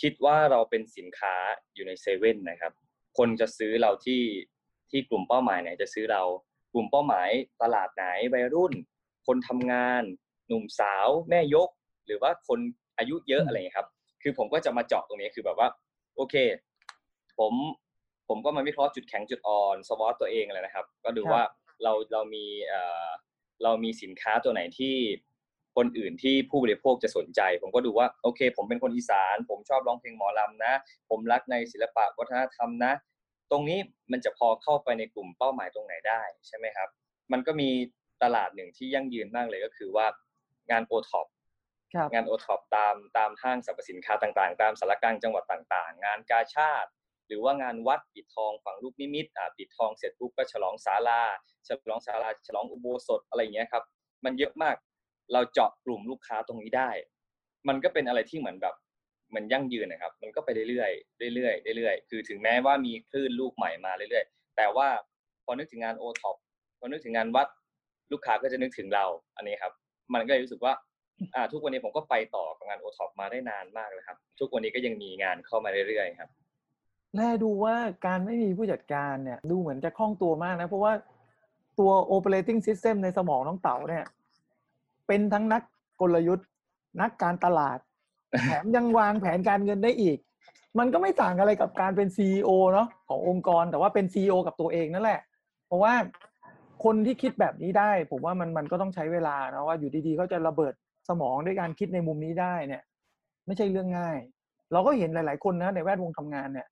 [0.00, 1.34] คิดว่าเราเป็นสินค้า
[1.74, 2.72] อยู่ในเซเว่นนะครับ
[3.18, 4.22] คนจะซื้อเราที่
[4.90, 6.22] ที่กลุ่มเป้าหมายไหนจะซื้อเรา
[6.72, 7.28] กลุ่มเป้าหมาย
[7.62, 8.72] ตลาดไหนวัยรุ่น
[9.26, 10.02] คนทำงาน
[10.48, 11.68] หนุ่มสาวแม่ยก
[12.06, 12.58] หรือว่าคน
[12.98, 13.88] อายุเยอะอะไรอย่างเงี้ยครับ
[14.22, 15.68] คือผมก็จะมาเจาะตรงนี้คือแบบว่า
[16.16, 16.34] โอเค
[17.38, 17.52] ผม
[18.28, 21.42] ผมก็มาวิเคราะห์จุดแข็งจุดอ่อนสวอตตัวเองเลยนะครับ ก็ดูครับว่า
[21.82, 23.08] เราเรามีเอ่อ
[23.62, 24.96] เรามีสินค้าตัวไหนที่
[25.76, 30.74] คนอื่นที่ผู้บริโภคจะสนใจ ผมก็ดูว่าโอเค ผมเป็นคนอีสาน ผมชอบร้องเพลงหมอลำนะ
[31.10, 32.92] ผมรักในศิลปะวัฒนธรรมนะ
[33.50, 33.78] ตรงนี้
[34.12, 36.88] มันจะพอเข้าไปในกลุ่มเป้าหมายตรงไหนได้ใช่ไหมครับ
[37.32, 37.70] มันก็มี
[38.22, 40.06] ตลาดหนึ่งที่ยั่งยืนมากเลยก็คือว่า
[40.70, 41.26] งานโอท็อป
[41.94, 47.01] ครับงานโอท็อปตามตามห้างสรรพสินค้าต่างๆ ตามศาลากลางจังหวัดต่างๆ งานกาชาดห
[47.32, 51.22] รือว่างานวัดปิดทองฝังลูกนิมิตอ่าปิดทองเสร็จปุ๊บก็ฉลองศาลา
[51.68, 53.84] ฉลองศาลาฉลองอุโบสถอะไรอย่างเงี้ยครับ
[54.24, 54.76] มันเยอะมาก
[55.32, 56.90] เราเจาะกลุ่มลูกค้าตรงนี้ได้
[57.68, 58.74] มันก็เป็นอะไรที่เหมือนแบบ
[59.34, 60.86] มันยั่งยืนนะครับ มันก็ไปเรื่อ
[61.30, 64.88] ยๆเรื่อยๆเรื่อยๆคือถึงแม้ว่ามีคลื่นลูกใหม่มาเรื่อยๆ แต่ว่า
[65.44, 66.36] พอนึกถึงงานโอท็อป
[66.78, 67.48] พอนึกถึงงานวัด
[68.12, 69.04] ลูกค้าก็จะนึกถึงเรา
[69.36, 69.72] อันนี้ครับ
[70.14, 70.72] มันก็เลยรู้สึกว่า
[71.34, 76.30] อ่าทุกวันนี้ผมก็ไปต่อกับงานโอท็อปมาได้นานมากเลยครับ ทุกวันนี้ก็ยังมีงานเข้ามาเรื่อยๆครับ
[77.16, 77.76] แลดูว่า
[78.06, 80.92] การไม่มีผู้จัดการเนี่ย ดูเหมือนจะคล่องตัวมากนะ เพราะว่า
[81.78, 84.04] ตัว operating system ในสมองน้องเต๋าเนี่ย
[85.06, 85.62] เป็นทั้งนัก
[86.00, 86.48] กลยุทธ์
[87.00, 87.78] นักการตลาด
[88.42, 90.18] แถมยังวางแผนการเงินได้อีก
[90.78, 95.20] มันก็ไม่ต่างอะไรกับการเป็น CEO เนาะขององค์กรแต่ว่าเป็น CEO กับตัวเองนั่นแหละ
[95.66, 95.94] เพราะว่า
[96.84, 100.72] คนที่คิดแบบนี้ได้ ผมว่ามันมันก็ต้องใช้เวลานะว่าอยู่ดีๆเขาจะระเบิด
[101.08, 102.82] สมองด้วยการคิดในมุมนี้ได้เนี่ย
[103.46, 104.18] ไม่ใช่เรื่องง่าย
[104.72, 106.66] เราก็เห็นหลาย ๆ คนนะในแวดวงทำงานเนี่ย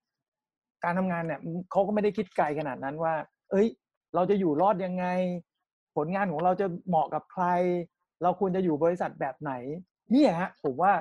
[0.85, 1.41] การทำงานเนี่ย
[1.71, 3.15] เขาก็ไม่ได้คิดไกลขนาดนั้นว่า
[3.51, 3.69] เอ้ย
[4.15, 5.07] เราจะอยู่รอดยังไง
[5.97, 7.45] ผลงานของเราจะเหมาะกับใคร
[8.23, 9.53] เราควรจะอยู่บริษัทแบบไหน
[10.13, 10.93] เนี่ยฮะผมว่า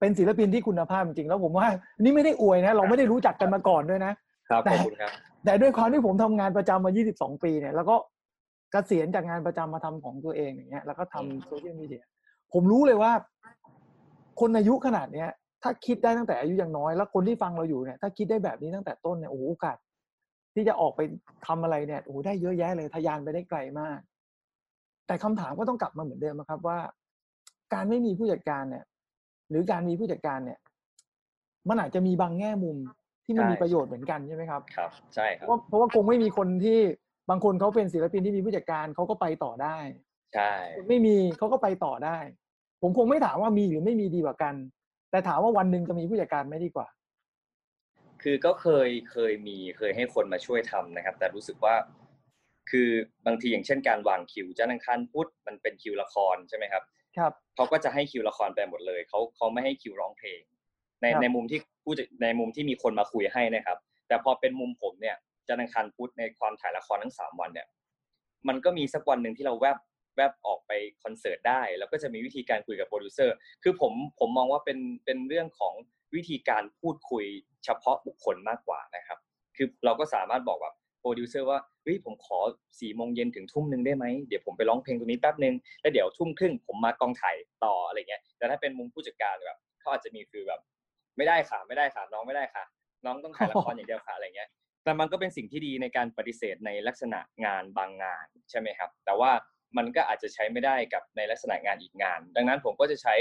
[0.00, 1.66] เป็นศิลปินที่คุณภาพจริงๆแล้วผมว่า
[2.00, 4.12] นี่ไม่ได้อวยนะ เราไม่ได้รู้จักกันมาก่อนด้วยนะ
[4.50, 5.10] ครับแต่ขอบคุณครับ
[5.44, 7.96] แต่ด้วยความที่ผมทำงานประจำมา 22 ปีเนี่ย แล้วก็
[8.72, 12.02] เกษียณจากงานประจำมาทำของตัวเองอย่างเงี้ย แล้วก็ทำอืมโซเชียลมีเดีย
[12.52, 13.12] ผมรู้เลยว่า
[14.40, 15.28] คนอายุขนาดเนี้ย
[15.62, 19.76] ถ้าคิดได้ตั้งแต่อายุยังน้อย แล้วคนที่ฟังเราอยู่เนี่ยถ้าคิดได้แบบนี้ตั้งแต่ต้นเนี่ยโอ้โหโอกาส
[20.54, 21.00] ที่จะออกไป
[21.46, 23.98] ทำอะไรเนี่ยโอ้โหได้เยอะแยะเลยทะยานไปได้ไกลมาก
[25.06, 26.78] แต่คำถามก็ต้องกลับมาเหมือนเดิมอะครับว่า
[27.74, 28.84] การไม่มีผู้จัดการเนี่ย
[29.50, 30.58] หรือการมีผู้จัดการเนี่ย
[31.68, 32.76] มันอาจจะมีบางแง่มุม
[33.24, 36.78] ที่มันใช่มีประโยชน์เหมือนกันใช่ไหมครับครับ ใช่คเพรับราะว่าเพราะว่าคงไม่มีคนที่
[37.30, 39.78] บางคนเขาเป็นศิลปินที่มีผู้จัดการเขาก็ไปต่อได้
[40.34, 42.18] ใช่คนไม่มีเขาก็ไปต่อได้
[42.82, 44.54] ผมคงไม่ถามว่ามีหรือไม่มีดีกว่ากัน
[45.10, 46.86] แต่ถามว่าวันหนึ่งจะมีผู้จัดการไม่ดีกว่า
[48.22, 51.74] คือก็เคยเคยมีเคยให้คนมาช่วยทำนะครับ แต่รู้สึกว่า
[52.70, 52.88] คือ
[53.26, 56.82] บางทีอย่างเช่นการวางคิวจันทร์อังคารพุธมันเป็นคิวละครใช่ไหมครับ
[57.16, 60.40] ครับเขาก็จะให้คิวละครไปหมดเลยเขาเขาไม่ให้คิวร้องเพลง
[61.02, 65.16] ในครับในมุมที่ผู้จัดในมุมที่มีคนมาคุยให้นะครับ แต่พอเป็นมุมผมเนี่ย
[65.48, 67.66] จันทร์อังคารพุธในความถ่ายละครทั้งสามวันเนี่ย
[68.48, 69.76] มันก็มีสักวันหนึ่งที่เราแวบ
[70.16, 75.74] แวบออกไปคอนเสิร์ตได้ แล้วก็จะมีวิธีการคุยกับโปรดิวเซอร์ คือผมผมมองว่าเป็นเป็นเรื่องของ
[76.14, 77.24] วิธีการพูดคุย
[77.64, 79.18] เฉพาะบุคคลมากกว่านะครับ
[79.56, 82.38] คือเราก็สามารถบอกแบบโปรดิวเซอร์ว่าเฮ้ยผมขอ
[82.80, 90.60] สี่โมงเย็นถึงทุ่มหนึ่งได้ไหมเดี๋ยวผมไปร้องเพลงตรงนี้แป๊บนึงแล้วเดี๋ยวทุ่มครึ่งผมมากองถ่ายต่ออะไรเงี้ยแต่ถ้าเป็นมุมผู้จัดการแบบเขาอาจจะมีคือแบบ
[91.16, 92.64] ไม่ได้ค่ะไม่ได้ค่ะน้องไม่ได้ค่ะ
[93.04, 94.48] น้องต้องถ่ายละครอย่างเดียวค่ะอะไรเงี้ย
[94.84, 99.30] แต่มันก็เป็นสิ่งที่ดีในการปฏิเสธในลักษณะงานบางงานใช่ไหมครับ แต่ว่า
[99.76, 103.14] มันก็อาจจะใช้ไม่ได้กับในลักษณะงานอีกงาน ดังนั้นผมก็จะใช้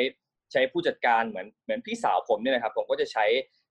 [0.51, 3.25] ใช้ผู้จัดการเหมือนเหมือนพี่สาวผมเนี่ยนะครับ ผมก็จะใช้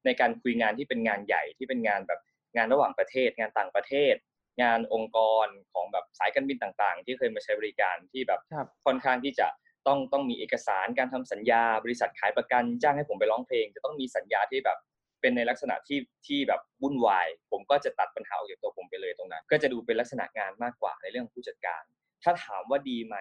[0.04, 2.20] ในการคุยงานที่เป็นงานใหญ่ที่เป็นงานแบบ
[2.56, 4.14] งานระหว่างประเทศ งานต่างประเทศ
[4.62, 9.48] งานองค์กรของแบบสายการบินต่างๆ ที่เคยมาใช้บริการที่แบบครับค่อนข้างที่จะ
[9.86, 14.78] ต้องต้องมีเอกสารการทำสัญญา บริษัทขายประกันจ้างให้ผมไปร้องเพลง จะต้องมีสัญญาที่แบบ
[15.20, 21.82] เป็นในลักษณะที่ที่แบบวุ่นวาย ผมก็จะตัดปัญหาออกจากตัวผมไปเลยตรงนั้น ก็จะดูเป็นลักษณะงานมากกว่าในเรื่องของผู้จัดการ
[22.22, 23.16] ถ้าถามว่าดีไหม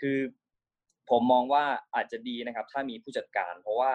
[0.00, 0.18] คือ
[1.10, 3.92] ผมมองว่าอาจจะดีนะครับ ถ้ามีผู้จัดการ เพราะว่า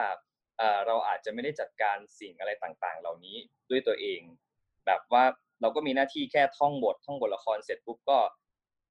[0.87, 3.37] เราอาจจะไม่ได้จัดการสิ่งอะไรต่างๆ เหล่านี้
[3.69, 4.21] ด้วยตัวเอง
[4.85, 5.23] แบบว่า
[5.61, 8.17] เราก็มีหน้าที่แค่ท่องบทท่องบทละครเสร็จปุ๊บก็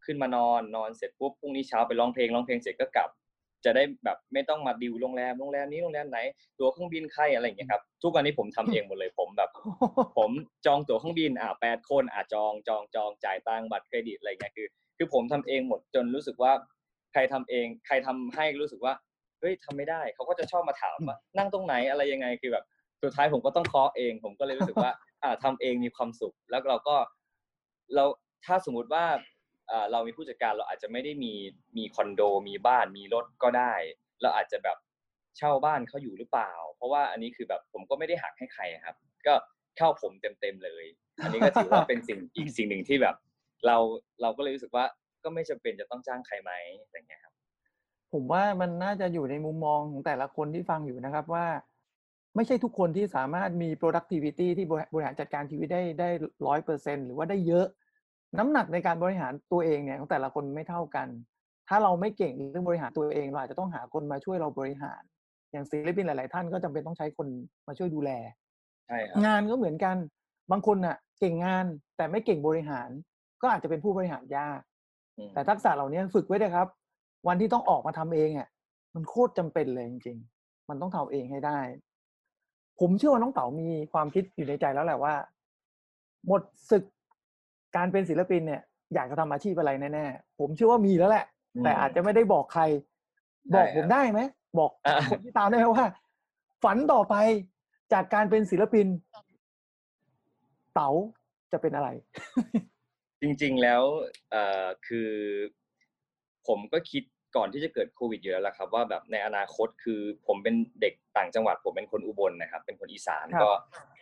[0.04, 3.10] ขึ้นมานอนนอนเสร็จปุ๊บพรุ่งนี้เช้าไปร้องเพลงร้องเพลงเสร็จก็กลับ
[3.64, 6.18] จะได้แบบไม่ต้องมาดิวโรงแรมโรงแรมนี้โรงแรมไหน
[6.58, 9.50] ตั๋วเครื่องบินใครอะไรอย่างเงี้ยครับทุกวันนี้ผมทำเองหมดเลยผมแบบ
[10.18, 10.30] ผม
[10.66, 16.52] จองตั๋วเครื่องบินอ่าแปดคนอ่าจองจองจองจ่ายตังค์บัตรเครดิตอะไรเงี้ยคือ คือผมทำเองหมดจนรู้สึกว่า
[17.12, 18.94] ใครทำเอง ใครทำให้รู้สึกว่า
[19.40, 22.64] เฮ้ยทำไม่ได้เขาก็จะชอบมาถามว่านั่งตรงไหนอะไรยังไงคือแบบ
[23.02, 24.90] สุดท้ายผมก็ต้องเคาะเอง ผมก็เลยรู้สึกว่า
[25.22, 26.96] อ่าทำเองมีความสุข แล้วเราก็
[27.94, 28.04] เรา
[28.46, 29.04] ถ้าสมมุติว่า
[29.70, 31.32] อ่าเรามีผู้จัดการเราอาจจะไม่ได้มี
[31.76, 33.74] มีคอนโด มีบ้านมีรถก็ได้
[34.22, 34.76] เราอาจจะแบบ
[35.36, 39.34] เช่าบ้านเขาอยู่หรือเปล่า เพราะว่าอันนี้คือแบบผมก็ไม่ได้หักให้ใครครับ ก็
[39.76, 40.84] เข้าผมเต็มๆเลย
[41.22, 43.14] อันนี้ก็ถือว่าเป็นสิ่งอีกสิ่งหนึ่งที่แบบ
[43.66, 43.76] เรา
[44.22, 44.84] เราก็เลยรู้สึกว่า
[45.24, 47.34] ก็ไม่จำเป็นจะต้องจ้างใครไหมอะไรเงี้ยครับ
[48.12, 51.46] ผมว่ามันน่าจะอยู่ในมุมมองของแต่ละคนที่ฟังอยู่นะครับว่า
[52.36, 56.08] ไม่ใช่ทุกคนที่สามารถมี productivity ที่บริบริหารจัดการชีวิตได้ได้
[56.46, 57.66] ร้อยเปอร์เซ็นหรือว่าได้เยอะ
[58.38, 61.08] น้ำหนักในการบริหารตัวเองเนี่ยของแต่ละคนไม่เท่ากัน
[61.68, 65.02] ถ้าเราไม่เก่งเรื่องบริหารตัวเองเราอาจจะต้องหาคนมาช่วยเราบริหาร
[65.52, 67.26] อย่างศิลปินหลาย ๆ ท่านก็จำเป็นต้องใช้คน
[67.68, 68.10] มาช่วยดูแล
[68.86, 69.96] ใช่ครับงานก็เหมือนกัน
[70.50, 71.64] บางคนน่ะ เก่งงาน
[71.96, 72.88] แต่ไม่เก่งบริหาร
[73.42, 74.60] ก็อาจจะเป็นผู้บริหารยาก
[75.18, 76.68] อืมแต่ทักษะเหล่านี้ฝึกไว้เลยครับ
[77.28, 78.48] วันที่ต้องออกมาทำเองอะ
[78.94, 81.58] มันโคตรจำเป็นเลยจริง ๆ มันต้องทำเองให้ได้
[82.80, 85.14] ผมเชื่อว่าน้องเต๋ามีความคิดอยู่ในใจแล้วแหละว่า
[86.26, 86.84] หมดศึก
[87.76, 88.62] การเป็นศิลปินเนี่ย
[88.94, 91.24] อยากจะทำอาชีพอะไรแน่ๆผมเชื่อว่ามีแล้วแหละ
[91.64, 92.62] แต่อาจจะไม่ได้บอกใคร
[93.54, 94.20] บอกผมได้ไหม
[94.58, 95.86] บอกอ่าคนที่ตามได้ไหมว่า
[96.64, 97.14] ฝันต่อไป
[97.92, 98.86] จากการเป็นศิลปิน
[100.74, 100.90] เต๋า
[101.52, 101.88] จะเป็นอะไร
[103.20, 103.82] จริงๆแล้ว
[104.30, 105.10] เอ่อคือ
[106.48, 107.02] ผมก็คิด
[107.36, 113.52] ก่อนที่จะเกิดโควิดอยู่แล้วล่ะครับ ว่าแบบในอนาคตคือผมเป็นเด็กต่างจังหวัด ผมเป็นคนอุบลนะครับ เป็นคนอีสานครับก็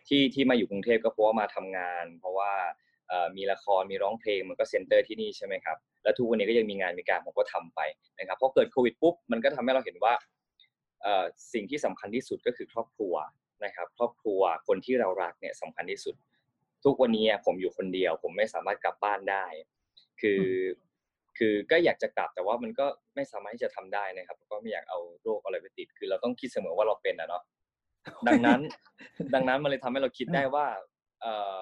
[0.09, 2.52] ที่ที่มาอยู่กรุงเทพก็เพราะว่ามาทำงาน เพราะว่า
[3.09, 7.81] เอ่อมีละครมีร้องเพลงมันก็ center ที่นี่ใช่ไหมครับแล้วทุกวันนี้ก็ยังมีงานมีการผมก็ทำไป
[8.18, 10.14] นะครับพอเกิดโควิดปุ๊บมันก็ทำให้เราเห็นว่า
[11.02, 13.14] เอ่อสิ่งที่สำคัญที่สุดก็คือครอบครัว
[13.64, 16.14] นะครับ ครอบครัวคนที่เรารักเนี่ยสำคัญที่สุด
[16.87, 19.44] ทุกวันนี้ผมอยู่คนเดียว ผมไม่สามารถกลับบ้านได้
[20.20, 20.44] คือ
[21.38, 27.42] คือก็อยากจะกลับแต่ว่ามันก็ไม่สามารถที่จะทำได้นะครับ ก็ไม่อยากเอาโรคอะไรไปติด คือเราต้องคิดเสมอว่าเราเป็นนะเนาะ
[28.29, 28.61] ดังนั้น
[29.35, 30.66] ดังนั้นมันเลยทำให้เราคิดได้ว่า
[31.22, 31.61] เอ่อ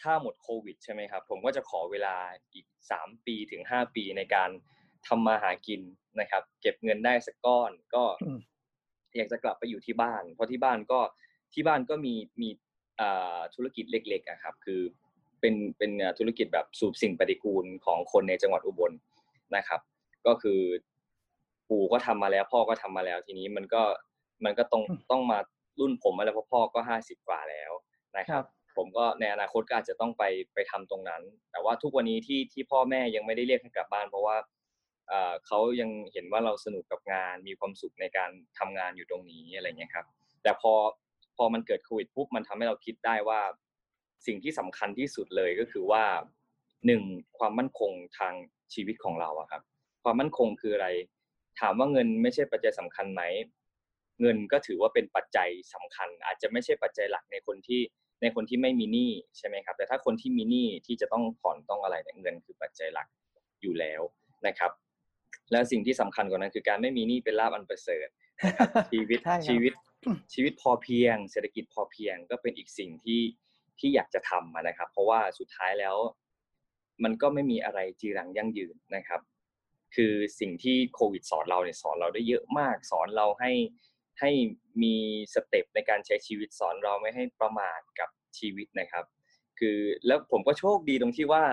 [0.00, 2.16] ถ้าหมดโควิดใช่ไหมครับ ผมก็จะขอเวลา
[2.54, 4.50] อีกสามปีถึงห้าปีในการ
[5.08, 5.80] ทำมาหากิน
[6.20, 8.38] นะครับ เก็บเงินได้สักก้อนก็อืม
[9.16, 11.00] อยากจะกลับไปอยู่ที่บ้าน เพราะที่บ้านก็
[11.54, 12.67] ที่บ้านก็มีมีอ่า
[13.54, 14.80] ธุรกิจเล็กๆอะครับคือ
[15.40, 18.92] เป็นเป็นอ่าธุรกิจแบบสูบสิ่งปฏิกูลของคนในจังหวัดอุบล
[19.56, 19.80] นะครับ
[20.26, 20.60] ก็คือ
[21.68, 23.82] ปู่ก็ทำมาแล้ว พ่อก็ทำมาแล้ว ทีนี้มันก็
[24.44, 25.38] มันก็ต้องอืมต้องมา
[25.80, 27.72] รุ่นผมมาแล้วเพราะพ่อก็ห้าสิบกว่าแล้ว
[28.18, 28.44] นะคครัรับบ
[28.76, 34.36] ผมก็ในอนาคตก็อาจจะต้องไปไปทำตรงนั้น แต่ว่าทุกวันนี้ที่ที่พ่อแม่ยังไม่ได้เรียกให้กลับบ้าน เพราะว่า
[35.08, 40.06] เอ่อเขายังเห็นว่าเราสนุกกับงานมีความสุขในการทำงานอยู่ตรงนี้อะไรเงี้ยครับ
[40.42, 40.72] แต่พอ
[41.38, 43.40] พอมันเกิดโควิดปุ๊บมันทำให้เราคิดได้ว่า
[44.26, 46.04] สิ่งที่สำคัญที่สุดเลยก็คือว่า
[46.86, 47.02] หนึ่ง
[47.38, 48.34] ความมั่นคงทาง
[48.74, 49.62] ชีวิตของเราอะครับ
[50.04, 50.88] ความมั่นคงคืออะไร
[51.60, 53.22] ถามว่าเงินไม่ใช่ปัจจัยสำคัญไหม
[54.20, 57.80] เงินก็ถือว่าเป็นปัจจัยสำคัญ อาจจะไม่ใช่ปัจจัยหลักในคนที่
[58.22, 63.06] ในคนที่ไม่มีหนี้ใช่ไหมครับ แต่ถ้าคนที่มีหนี้ที่จะต้องผ่อนต้องอะไรเนี่ยเงินคือปัจจัยหลัก
[63.62, 64.00] อยู่แล้ว
[64.46, 64.70] นะครับ
[65.52, 68.08] แล้วสิ่งที่สำคัญกว่านั้นคือการไม่มีหนี้เป็นลาภอันประเสริฐ
[68.46, 69.72] นะครับชีวิตใช่ครับชีวิต
[70.34, 73.22] ชีวิตพอเพียง เศรษฐกิจพอเพียงก็เป็นอีกสิ่งที่
[73.78, 75.96] ที่อยากจะทำนะครับ เพราะว่าสุดท้ายแล้ว
[77.04, 79.20] มันก็ไม่มีอะไรจีรังยั่งยืนนะครับ
[79.94, 83.52] คือสิ่งที่โควิดสอนเราเนี่ยสอนเราได้เยอะมาก สอนเราให้
[84.20, 84.30] ให้
[84.82, 84.94] มี
[85.34, 88.08] สเต็ปในการใช้ชีวิตสอนเราไม่ให้ประมาทกับ
[88.38, 89.04] ชีวิตนะครับ
[89.58, 91.44] คือแล้วผมก็โชคดีตรงที่ว่า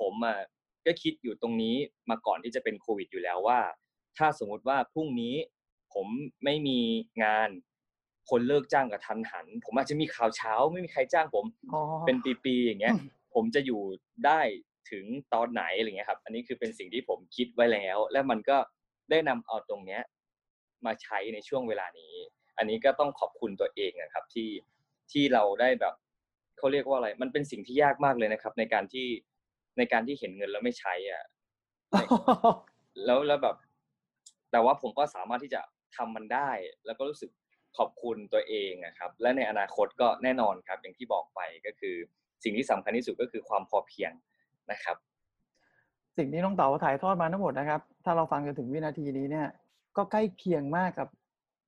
[0.00, 0.38] ผมอะ
[0.86, 1.76] ก็คิดอยู่ตรงนี้
[2.10, 3.60] มาก่อนที่จะเป็นโควิดอยู่แล้วว่า
[4.18, 5.34] ถ้าสมมุติว่าพรุ่งนี้
[5.94, 6.06] ผม
[6.44, 6.80] ไม่มี
[7.24, 7.48] งาน
[8.30, 13.82] คนเลิกจ้างกับทันหัน ผมอาจจะมีข่าวเช้าไม่มีใครจ้างผมอ๋อเป็นปีๆอย่างเงี้ยอืมผมจะอยู่
[14.26, 14.40] ได้
[14.90, 18.56] ถึงตอนไหนอะไรเงี้ยครับ อันนี้คือเป็นสิ่งที่ผมคิดไว้แล้ว และมันก็
[19.10, 20.02] ได้นำเอาตรงเนี้ย
[20.86, 22.14] มาใช้ในช่วงเวลานี้
[22.58, 24.50] อันนี้ก็ต้องขอบคุณตัวเองนะครับที่
[25.12, 25.94] ที่เราได้แบบ
[26.58, 29.06] เขาเรียกว่าอะไร มันเป็นสิ่งที่ยากมากเลยนะครับ ในการที่
[29.78, 31.22] ในการที่เห็นเงินแล้วไม่ใช้อะ
[33.04, 33.56] แล้วแล้วแบบ
[34.52, 35.60] แต่ว่าผมก็สามารถที่จะ
[35.96, 36.50] ทำมันได้
[36.86, 37.30] แล้วก็รู้สึก
[37.78, 41.94] ขอบคุณตัวเองอะครับ และในอนาคตก็แน่นอนครับ อย่างที่บอกไปก็คือ
[42.44, 44.12] สิ่งที่สำคัญที่สุดก็คือความพอเพียง
[44.70, 44.96] นะครับ
[46.18, 49.48] สิ่งที่น้องเต๋าถ่ายทอดมาทั้งหมดนะครับ ถ้าเราฟังจนถึงวินาทีนี้เนี่ย
[49.96, 51.08] ก็ใกล้เคียงมากกับ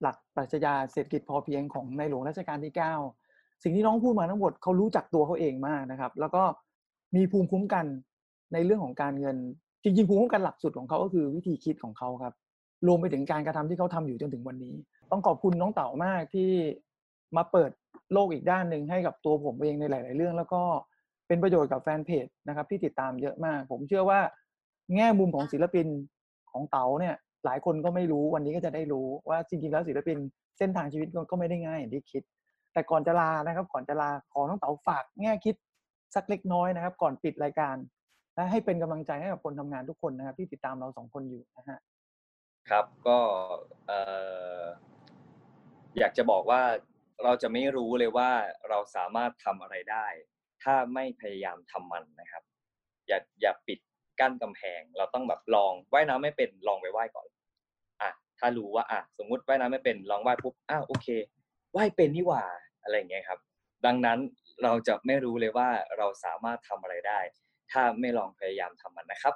[0.03, 2.73] หลักปรัชญาเศรษฐกิจพอเพียงของในหลวงรัชกาลที่
[3.17, 6.43] 9 สิ่งที่น้องพูดมาทั้งหมดเขารู้จักตัวเขาเองมากนะครับ แล้วก็
[7.17, 7.87] มีภูมิคุ้มกัน
[8.53, 9.37] ในเรื่องของการเงิน
[9.83, 12.35] จริงๆภูมิคุ้มกันหลักสุดของเขาก็คือวิธีคิดของเขาครับ
[12.87, 14.75] รวมไปถึงการกระทำที่เขาทำอยู่จนถึงวันนี้
[15.11, 16.51] ต้องขอบคุณน้องเต๋ามากที่
[17.37, 17.71] มาเปิด
[18.13, 20.63] โลกอีกด้านหนึ่งให้กับตัวผมเองในหลาย ๆ เรื่อง แล้วก็
[21.29, 24.21] เป็นประโยชน์กับแฟนเพจนะครับที่ติดตามเยอะมาก ผมเชื่อว่า
[24.97, 25.87] แง่มุมของศิลปิน
[26.53, 27.15] ของเต๋าเนี่ย
[27.45, 30.19] หลายคนก็ไม่รู้วันนี้ก็จะได้รู้ว่าจริง ๆ แล้วศิลปิน
[30.59, 32.23] เส้นทางชีวิตก็ไม่ได้ง่ายอย่างที่คิด
[32.73, 35.55] แต่ก่อนจะลานะครับ ก่อนจะลาขอน้องเต๋าฝากแง่คิด
[36.15, 37.77] สักเล็กน้อยนะครับ ก่อนปิดรายการ
[38.35, 41.79] และให้เป็นกำลังใจให้กับคนทำงานทุกคนนะครับ ที่ติดตามเราสองคนอยู่นะฮะ
[42.71, 43.19] ครับก็
[43.87, 44.16] เอ่อ
[45.99, 46.63] อยากจะบอกว่า
[47.25, 48.31] เราจะไม่รู้เลยว่า
[48.69, 50.07] เราสามารถทำอะไรได้
[50.63, 52.43] ถ้าไม่พยายามทำมันนะครับ
[53.07, 53.79] อย่าอย่าปิด
[54.21, 57.27] กั้นกำแพง เราต้องแบบลองว่ายน้ำไม่เป็นลองไปว่ายก่อน
[58.03, 61.07] อะถ้ารู้ว่าอะสมมุติว่ายน้ำไม่เป็นลองว่ายปุ๊บอ้าวโอเค
[61.77, 62.45] ว่ายเป็นนี่หว่า
[62.83, 63.39] อะไรอย่างเงี้ยครับ
[63.87, 64.19] ดังนั้น
[64.63, 67.21] เราจะไม่รู้เลยว่าเราสามารถทำอะไรได้
[67.73, 69.35] ถ้าไม่ลองพยายามทำมันนะครับ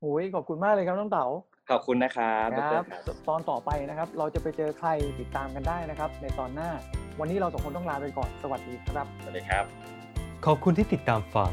[0.00, 1.26] โอ้ยขอบคุณมากเลยครับน้องเต๋า
[1.70, 2.84] ขอบคุณนะครับคดรับรครับ
[3.28, 4.88] ตอนต่อไปนะครับ เราจะไปเจอใคร
[5.20, 6.70] ติดตามกันได้นะครับ ในตอนหน้า
[7.20, 9.64] วันนี้เราสองคนต้องลาไปก่อน สวัสดีครับ สวัสดีครับ
[10.46, 11.50] ขอบคุณที่ติดตามฟัง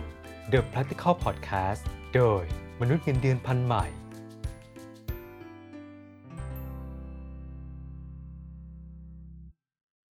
[0.51, 1.81] The Practical Podcast
[2.15, 2.43] โดย
[2.81, 3.85] มนุษย์เงินเดือนพันใหม่